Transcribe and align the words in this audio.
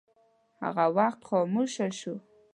هغه 0.61 0.85
خاموشه 1.27 1.87
شوه. 1.99 2.15